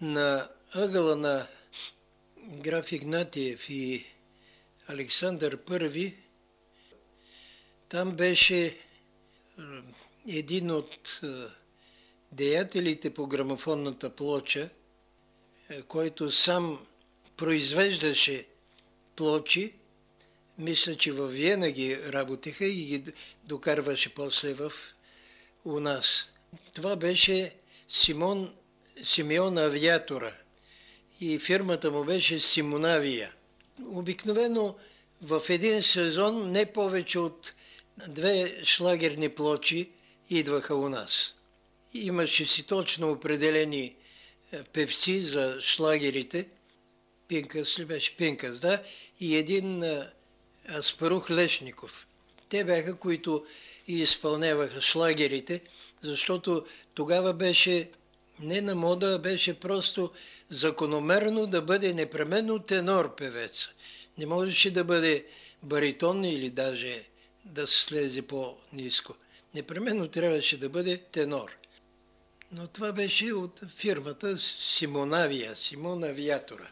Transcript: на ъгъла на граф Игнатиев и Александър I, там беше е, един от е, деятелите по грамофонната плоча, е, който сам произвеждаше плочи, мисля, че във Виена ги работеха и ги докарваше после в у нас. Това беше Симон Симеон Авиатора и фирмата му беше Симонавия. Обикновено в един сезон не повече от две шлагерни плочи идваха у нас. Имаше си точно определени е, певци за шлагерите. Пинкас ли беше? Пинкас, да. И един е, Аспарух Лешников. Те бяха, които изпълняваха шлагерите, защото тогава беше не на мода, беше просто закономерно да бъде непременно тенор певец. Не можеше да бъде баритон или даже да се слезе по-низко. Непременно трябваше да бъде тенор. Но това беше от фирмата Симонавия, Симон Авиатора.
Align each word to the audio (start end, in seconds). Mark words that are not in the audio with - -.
на 0.00 0.48
ъгъла 0.74 1.16
на 1.16 1.46
граф 2.48 2.92
Игнатиев 2.92 3.70
и 3.70 4.06
Александър 4.88 5.56
I, 5.56 6.14
там 7.88 8.16
беше 8.16 8.64
е, 8.66 8.74
един 10.28 10.70
от 10.70 11.20
е, 11.22 11.26
деятелите 12.32 13.14
по 13.14 13.26
грамофонната 13.26 14.10
плоча, 14.10 14.68
е, 15.70 15.82
който 15.82 16.32
сам 16.32 16.86
произвеждаше 17.36 18.46
плочи, 19.16 19.74
мисля, 20.58 20.96
че 20.96 21.12
във 21.12 21.32
Виена 21.32 21.70
ги 21.70 22.12
работеха 22.12 22.64
и 22.64 22.84
ги 22.84 23.12
докарваше 23.44 24.14
после 24.14 24.54
в 24.54 24.72
у 25.64 25.80
нас. 25.80 26.26
Това 26.74 26.96
беше 26.96 27.54
Симон 27.88 28.54
Симеон 29.06 29.58
Авиатора 29.58 30.32
и 31.20 31.38
фирмата 31.38 31.90
му 31.90 32.04
беше 32.04 32.40
Симонавия. 32.40 33.32
Обикновено 33.86 34.76
в 35.22 35.42
един 35.48 35.82
сезон 35.82 36.50
не 36.50 36.66
повече 36.72 37.18
от 37.18 37.54
две 38.08 38.64
шлагерни 38.64 39.28
плочи 39.28 39.90
идваха 40.30 40.74
у 40.74 40.88
нас. 40.88 41.34
Имаше 41.94 42.46
си 42.46 42.62
точно 42.62 43.10
определени 43.10 43.96
е, 44.52 44.62
певци 44.62 45.20
за 45.20 45.58
шлагерите. 45.60 46.48
Пинкас 47.28 47.78
ли 47.78 47.84
беше? 47.84 48.16
Пинкас, 48.16 48.60
да. 48.60 48.82
И 49.20 49.36
един 49.36 49.82
е, 49.82 50.06
Аспарух 50.78 51.30
Лешников. 51.30 52.06
Те 52.48 52.64
бяха, 52.64 52.96
които 52.96 53.46
изпълняваха 53.88 54.80
шлагерите, 54.80 55.60
защото 56.02 56.66
тогава 56.94 57.32
беше 57.32 57.90
не 58.40 58.60
на 58.60 58.74
мода, 58.74 59.18
беше 59.18 59.60
просто 59.60 60.10
закономерно 60.48 61.46
да 61.46 61.62
бъде 61.62 61.94
непременно 61.94 62.58
тенор 62.58 63.14
певец. 63.14 63.68
Не 64.18 64.26
можеше 64.26 64.70
да 64.70 64.84
бъде 64.84 65.26
баритон 65.62 66.24
или 66.24 66.50
даже 66.50 67.04
да 67.44 67.66
се 67.66 67.84
слезе 67.84 68.22
по-низко. 68.22 69.14
Непременно 69.54 70.08
трябваше 70.08 70.58
да 70.58 70.68
бъде 70.68 70.98
тенор. 70.98 71.56
Но 72.52 72.66
това 72.66 72.92
беше 72.92 73.32
от 73.32 73.60
фирмата 73.76 74.38
Симонавия, 74.38 75.56
Симон 75.56 76.04
Авиатора. 76.04 76.68